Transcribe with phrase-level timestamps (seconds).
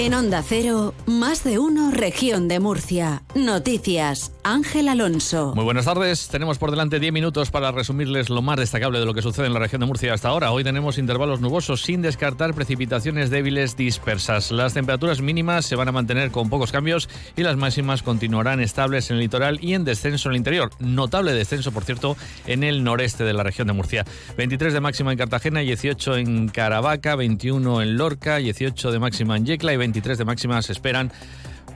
[0.00, 3.24] En Onda Cero, más de uno, región de Murcia.
[3.34, 5.52] Noticias, Ángel Alonso.
[5.54, 6.28] Muy buenas tardes.
[6.28, 9.52] Tenemos por delante 10 minutos para resumirles lo más destacable de lo que sucede en
[9.52, 10.52] la región de Murcia hasta ahora.
[10.52, 14.50] Hoy tenemos intervalos nubosos sin descartar precipitaciones débiles dispersas.
[14.50, 19.10] Las temperaturas mínimas se van a mantener con pocos cambios y las máximas continuarán estables
[19.10, 20.70] en el litoral y en descenso en el interior.
[20.78, 24.06] Notable descenso, por cierto, en el noreste de la región de Murcia.
[24.38, 29.44] 23 de máxima en Cartagena, 18 en Caravaca, 21 en Lorca, 18 de máxima en
[29.44, 31.12] Yecla y 23 de máxima se esperan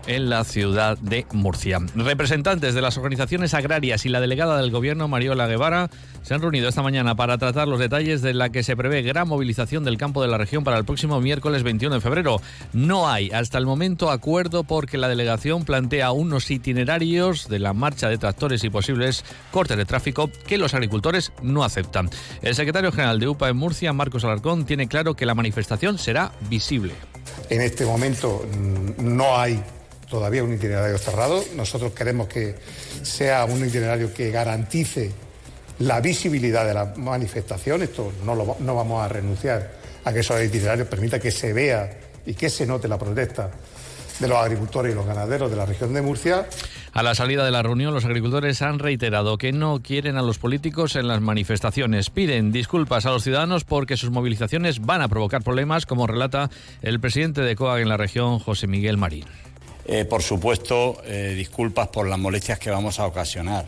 [0.07, 1.79] en la ciudad de Murcia.
[1.95, 5.91] Representantes de las organizaciones agrarias y la delegada del gobierno, Mariola Guevara,
[6.23, 9.29] se han reunido esta mañana para tratar los detalles de la que se prevé gran
[9.29, 12.41] movilización del campo de la región para el próximo miércoles 21 de febrero.
[12.73, 18.09] No hay hasta el momento acuerdo porque la delegación plantea unos itinerarios de la marcha
[18.09, 22.11] de tractores y posibles cortes de tráfico que los agricultores no aceptan.
[22.43, 26.33] El secretario general de UPA en Murcia, Marcos Alarcón, tiene claro que la manifestación será
[26.49, 26.95] visible.
[27.51, 29.63] En este momento mm, no hay
[30.13, 31.43] todavía un itinerario cerrado.
[31.57, 32.55] Nosotros queremos que
[33.03, 35.11] sea un itinerario que garantice
[35.79, 37.83] la visibilidad de la manifestación.
[37.83, 38.37] Esto no,
[38.75, 39.73] vamos a renunciar
[40.05, 43.51] a que esos itinerarios permita que se vea y que se note la protesta
[44.21, 46.47] de los agricultores y los ganaderos de la región de Murcia.
[46.93, 50.37] A la salida de la reunión, los agricultores han reiterado que no quieren a los
[50.37, 52.11] políticos en las manifestaciones.
[52.11, 56.51] Piden disculpas a los ciudadanos porque sus movilizaciones van a provocar problemas, como relata
[56.83, 59.25] el presidente de COAG en la región, José Miguel Marín.
[59.85, 63.67] Eh, por supuesto, eh, disculpas por las molestias que vamos a ocasionar.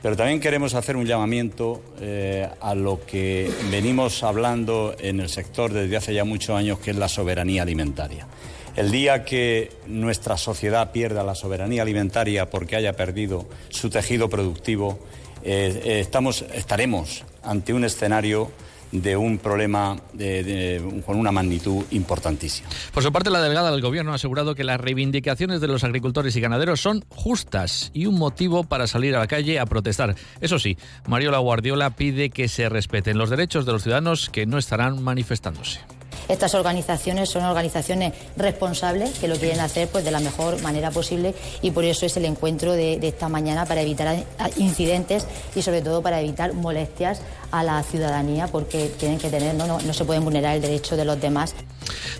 [0.00, 5.72] Pero también queremos hacer un llamamiento eh, a lo que venimos hablando en el sector
[5.72, 8.26] desde hace ya muchos años, que es la soberanía alimentaria.
[8.76, 14.98] El día que nuestra sociedad pierda la soberanía alimentaria porque haya perdido su tejido productivo,
[15.42, 18.50] estamos, estaremos ante un escenario
[18.92, 19.96] de un problema
[21.04, 22.68] con una magnitud importantísima.
[22.92, 26.34] Por su parte, la delegada del Gobierno ha asegurado que las reivindicaciones de los agricultores
[26.36, 30.14] y ganaderos son justas y un motivo para salir a la calle a protestar.
[30.40, 30.76] Eso sí,
[31.06, 35.80] Mariola Guardiola pide que se respeten los derechos de los ciudadanos que no estarán manifestándose.
[36.28, 41.34] Estas organizaciones son organizaciones responsables que lo quieren hacer pues, de la mejor manera posible
[41.62, 44.24] y por eso es el encuentro de, de esta mañana para evitar
[44.56, 47.20] incidentes y sobre todo para evitar molestias
[47.50, 50.96] a la ciudadanía porque tienen que tener, no, no, no se pueden vulnerar el derecho
[50.96, 51.54] de los demás.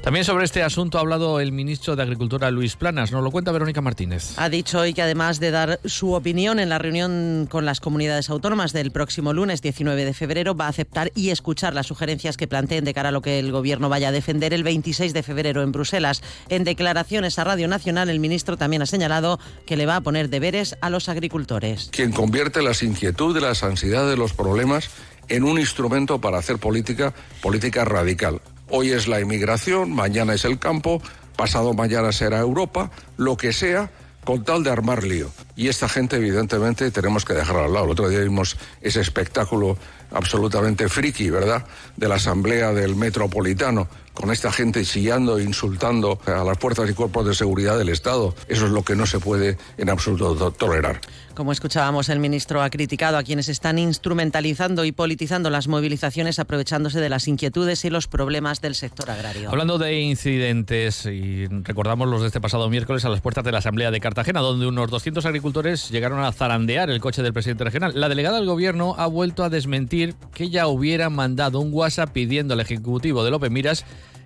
[0.03, 3.11] También sobre este asunto ha hablado el ministro de Agricultura Luis Planas.
[3.11, 4.35] Nos lo cuenta Verónica Martínez.
[4.37, 8.31] Ha dicho hoy que además de dar su opinión en la reunión con las comunidades
[8.31, 12.47] autónomas del próximo lunes 19 de febrero, va a aceptar y escuchar las sugerencias que
[12.47, 15.63] planteen de cara a lo que el gobierno vaya a defender el 26 de febrero
[15.63, 16.23] en Bruselas.
[16.49, 20.29] En declaraciones a Radio Nacional, el ministro también ha señalado que le va a poner
[20.29, 21.89] deberes a los agricultores.
[21.91, 24.91] Quien convierte las inquietudes, las ansiedades, los problemas
[25.29, 28.41] en un instrumento para hacer política, política radical.
[28.69, 31.01] Hoy es la inmigración, mañana es el campo,
[31.37, 33.91] pasado mañana será Europa, lo que sea,
[34.25, 35.31] con tal de armar lío.
[35.57, 37.87] Y esta gente, evidentemente, tenemos que dejarla al lado.
[37.87, 39.79] El otro día vimos ese espectáculo
[40.11, 41.65] absolutamente friki, ¿verdad?,
[41.97, 46.95] de la Asamblea del Metropolitano, con esta gente chillando e insultando a las fuerzas y
[46.95, 48.35] cuerpos de seguridad del Estado.
[48.49, 51.01] Eso es lo que no se puede en absoluto tolerar.
[51.35, 56.99] Como escuchábamos, el ministro ha criticado a quienes están instrumentalizando y politizando las movilizaciones, aprovechándose
[57.01, 59.51] de las inquietudes y los problemas del sector agrario.
[59.51, 63.59] Hablando de incidentes, y recordamos los de este pasado miércoles a las puertas de la
[63.59, 65.46] Asamblea de Cartagena, donde unos 200 agricultores
[65.91, 67.93] llegaron a zarandear el coche del presidente regional.
[67.95, 72.55] La delegada del gobierno ha vuelto a desmentir que ya hubiera mandado un WhatsApp pidiendo
[72.55, 73.85] al ejecutivo de López Miras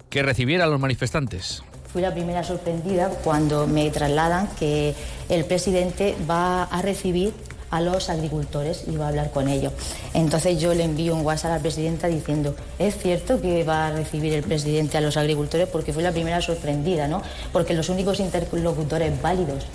[0.08, 1.62] que recibiera a los manifestantes.
[1.92, 4.94] Fui la primera sorprendida cuando me trasladan que
[5.28, 7.32] el presidente va a recibir
[7.70, 9.72] a los agricultores y va a hablar con ellos.
[10.14, 13.92] Entonces yo le envío un WhatsApp a la presidenta diciendo, ¿es cierto que va a
[13.92, 15.68] recibir el presidente a los agricultores?
[15.68, 17.22] Porque fui la primera sorprendida, ¿no?
[17.52, 19.66] Porque los únicos interlocutores válidos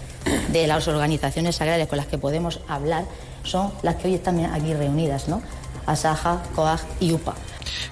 [0.59, 3.05] de las organizaciones agrarias con las que podemos hablar
[3.43, 5.41] son las que hoy están aquí reunidas, ¿no?
[5.85, 7.35] Asaja, COAG y UPA.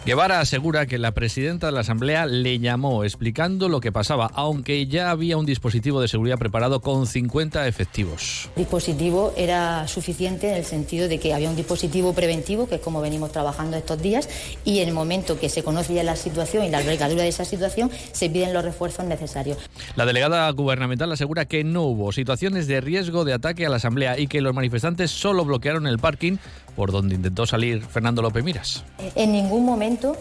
[0.05, 4.87] Guevara asegura que la presidenta de la Asamblea le llamó explicando lo que pasaba, aunque
[4.87, 8.49] ya había un dispositivo de seguridad preparado con 50 efectivos.
[8.55, 12.81] El dispositivo era suficiente en el sentido de que había un dispositivo preventivo, que es
[12.81, 14.29] como venimos trabajando estos días,
[14.65, 17.45] y en el momento que se conoce ya la situación y la envergadura de esa
[17.45, 19.57] situación, se piden los refuerzos necesarios.
[19.95, 24.19] La delegada gubernamental asegura que no hubo situaciones de riesgo de ataque a la Asamblea
[24.19, 26.37] y que los manifestantes solo bloquearon el parking
[26.75, 28.83] por donde intentó salir Fernando López Miras.
[29.15, 30.15] En ningún momento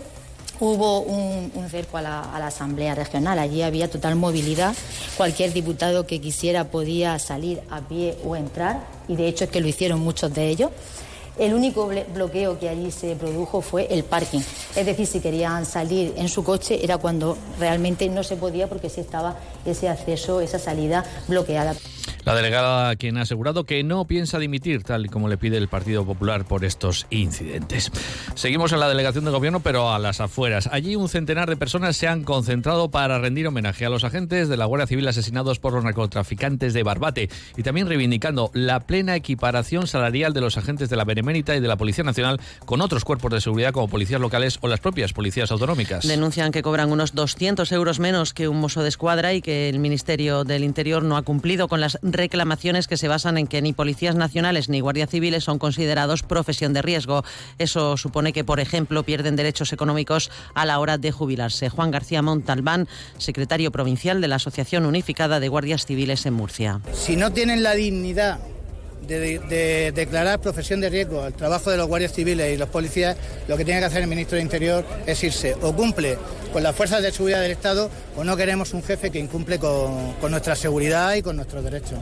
[0.60, 3.38] hubo un, cerco a la, Asamblea Regional.
[3.38, 4.74] Allí había total movilidad.
[5.16, 9.60] Cualquier diputado que quisiera podía salir a pie o entrar, y de hecho es que
[9.60, 10.70] lo hicieron muchos de ellos.
[11.38, 14.40] El único bloqueo que allí se produjo fue el parking.
[14.76, 18.90] Es decir, si querían salir en su coche era cuando realmente no se podía porque
[18.90, 21.74] sí estaba ese acceso, esa salida bloqueada.
[22.24, 25.66] La delegada quien ha asegurado que no piensa dimitir, tal y como le pide el
[25.66, 27.90] Partido Popular por estos incidentes.
[28.36, 30.68] Seguimos en la delegación de gobierno, pero a las afueras.
[30.70, 34.56] Allí un centenar de personas se han concentrado para rendir homenaje a los agentes de
[34.56, 39.88] la Guardia Civil asesinados por los narcotraficantes de Barbate y también reivindicando la plena equiparación
[39.88, 43.32] salarial de los agentes de la Benemérita y de la Policía Nacional con otros cuerpos
[43.32, 46.06] de seguridad como policías locales o las propias policías autonómicas.
[46.06, 49.80] Denuncian que cobran unos 200 euros menos que un mozo de escuadra y que el
[49.80, 53.72] Ministerio del Interior no ha cumplido con las reclamaciones que se basan en que ni
[53.72, 57.24] policías nacionales ni guardias civiles son considerados profesión de riesgo.
[57.58, 61.68] Eso supone que, por ejemplo, pierden derechos económicos a la hora de jubilarse.
[61.68, 62.88] Juan García Montalbán,
[63.18, 66.80] secretario provincial de la Asociación Unificada de Guardias Civiles en Murcia.
[66.92, 68.38] Si no tienen la dignidad
[69.06, 73.16] de, declarar profesión de riesgo al trabajo de los guardias civiles y los policías,
[73.48, 76.18] lo que tiene que hacer el ministro de Interior es irse o cumple
[76.52, 80.12] con las fuerzas de seguridad del Estado o no queremos un jefe que incumple con,
[80.14, 81.98] con nuestra seguridad y con nuestros derechos.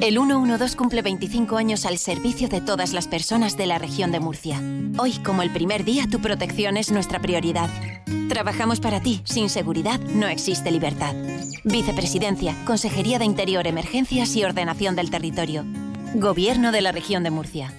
[0.00, 4.20] El 112 cumple 25 años al servicio de todas las personas de la región de
[4.20, 4.62] Murcia.
[4.96, 7.68] Hoy, como el primer día, tu protección es nuestra prioridad.
[8.28, 9.20] Trabajamos para ti.
[9.24, 11.14] Sin seguridad no existe libertad.
[11.64, 15.64] Vicepresidencia, Consejería de Interior, Emergencias y Ordenación del Territorio.
[16.14, 17.72] Gobierno de la región de Murcia.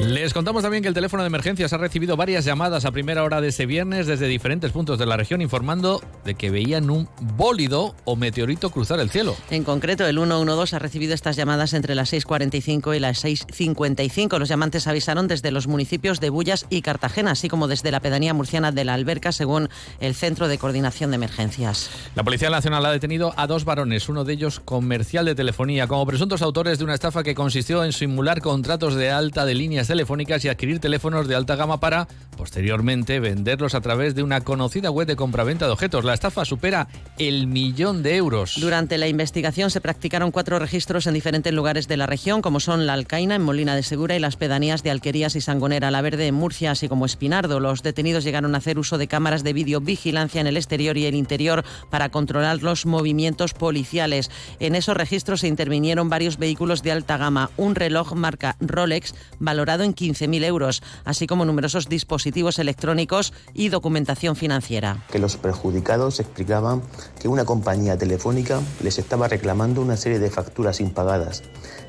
[0.00, 3.40] Les contamos también que el teléfono de emergencias ha recibido varias llamadas a primera hora
[3.40, 7.94] de este viernes desde diferentes puntos de la región informando de que veían un bólido
[8.04, 9.34] o meteorito cruzar el cielo.
[9.50, 14.38] En concreto, el 112 ha recibido estas llamadas entre las 6.45 y las 6.55.
[14.38, 18.34] Los llamantes avisaron desde los municipios de Bullas y Cartagena, así como desde la pedanía
[18.34, 19.70] murciana de la Alberca, según
[20.00, 21.88] el Centro de Coordinación de Emergencias.
[22.14, 26.04] La Policía Nacional ha detenido a dos varones, uno de ellos comercial de telefonía, como
[26.06, 30.44] presuntos autores de una estafa que consistió en simular contratos de alta de líneas telefónicas
[30.44, 35.06] y adquirir teléfonos de alta gama para, posteriormente, venderlos a través de una conocida web
[35.06, 36.04] de compraventa de objetos.
[36.04, 36.88] La estafa supera
[37.18, 38.56] el millón de euros.
[38.60, 42.86] Durante la investigación se practicaron cuatro registros en diferentes lugares de la región, como son
[42.86, 46.26] La Alcaina, en Molina de Segura, y las pedanías de Alquerías y Sangonera La Verde,
[46.26, 47.60] en Murcia, así como Espinardo.
[47.60, 51.14] Los detenidos llegaron a hacer uso de cámaras de videovigilancia en el exterior y el
[51.14, 54.30] interior para controlar los movimientos policiales.
[54.60, 59.75] En esos registros se intervinieron varios vehículos de alta gama, un reloj marca Rolex valorado
[59.84, 65.04] en 15.000 euros, así como numerosos dispositivos electrónicos y documentación financiera.
[65.10, 66.82] Que los perjudicados explicaban
[67.20, 71.42] que una compañía telefónica les estaba reclamando una serie de facturas impagadas,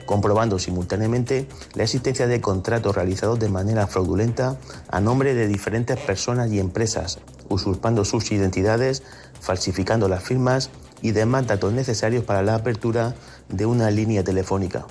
[0.05, 4.57] comprobando simultáneamente la existencia de contratos realizados de manera fraudulenta
[4.89, 7.19] a nombre de diferentes personas y empresas,
[7.49, 9.03] usurpando sus identidades,
[9.39, 10.69] falsificando las firmas
[11.01, 13.15] y demás datos necesarios para la apertura
[13.49, 14.85] de una línea telefónica.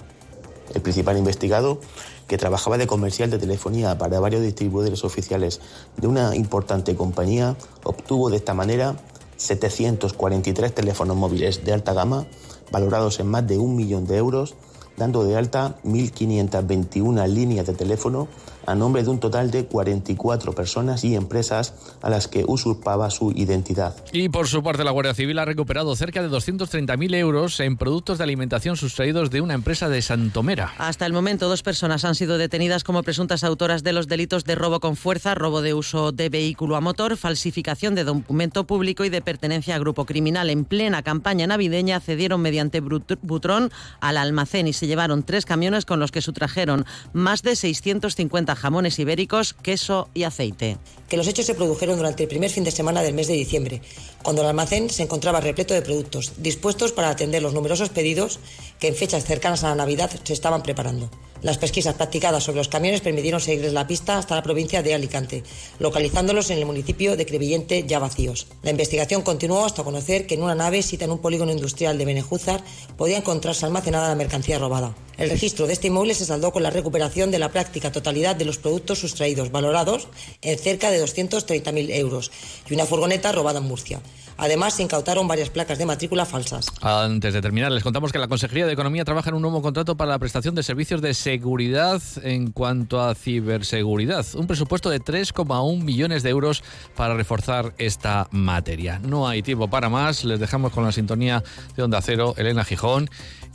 [0.74, 1.80] El principal investigado
[2.26, 5.60] que trabajaba de comercial de telefonía para varios distribuidores oficiales
[5.96, 8.96] de una importante compañía, obtuvo de esta manera
[9.36, 12.26] 743 teléfonos móviles de alta gama,
[12.70, 14.54] valorados en más de un millón de euros,
[14.96, 18.28] dando de alta 1.521 líneas de teléfono
[18.66, 23.32] a nombre de un total de 44 personas y empresas a las que usurpaba su
[23.32, 23.94] identidad.
[24.12, 28.18] Y por su parte, la Guardia Civil ha recuperado cerca de 230.000 euros en productos
[28.18, 30.72] de alimentación sustraídos de una empresa de Santomera.
[30.78, 34.54] Hasta el momento, dos personas han sido detenidas como presuntas autoras de los delitos de
[34.54, 39.08] robo con fuerza, robo de uso de vehículo a motor, falsificación de documento público y
[39.08, 40.50] de pertenencia a grupo criminal.
[40.50, 43.70] En plena campaña navideña accedieron mediante butrón
[44.00, 48.98] al almacén y se llevaron tres camiones con los que sustrajeron más de 650 jamones
[48.98, 50.78] ibéricos, queso y aceite.
[51.08, 53.80] Que los hechos se produjeron durante el primer fin de semana del mes de diciembre,
[54.22, 58.40] cuando el almacén se encontraba repleto de productos, dispuestos para atender los numerosos pedidos
[58.78, 61.10] que en fechas cercanas a la Navidad se estaban preparando.
[61.42, 65.42] Las pesquisas practicadas sobre los camiones permitieron seguirles la pista hasta la provincia de Alicante,
[65.78, 68.46] localizándolos en el municipio de Crevillente ya vacíos.
[68.62, 72.06] La investigación continuó hasta conocer que en una nave cita en un polígono industrial de
[72.06, 72.64] Benejúzar
[72.96, 74.94] podía encontrarse almacenada la mercancía robada.
[75.18, 78.44] El registro de este inmueble se saldó con la recuperación de la práctica totalidad de
[78.44, 80.08] los productos sustraídos, valorados
[80.42, 82.30] en cerca de 230.000 euros,
[82.68, 84.00] y una furgoneta robada en Murcia.
[84.36, 86.66] Además, se incautaron varias placas de matrícula falsas.
[86.82, 89.96] Antes de terminar, les contamos que la Consejería de Economía trabaja en un nuevo contrato
[89.96, 94.26] para la prestación de servicios de seguridad en cuanto a ciberseguridad.
[94.34, 96.62] Un presupuesto de 3,1 millones de euros
[96.94, 98.98] para reforzar esta materia.
[99.00, 100.24] No hay tiempo para más.
[100.24, 101.42] Les dejamos con la sintonía
[101.76, 103.08] de Onda Cero, Elena Gijón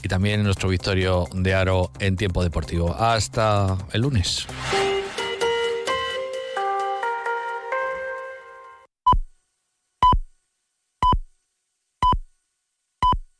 [0.03, 2.95] y también nuestro Victorio de Aro en tiempo deportivo.
[2.97, 4.47] Hasta el lunes.